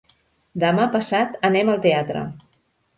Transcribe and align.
Demà 0.63 0.87
passat 0.97 1.39
anem 1.53 1.73
al 1.77 1.81
teatre. 1.87 2.29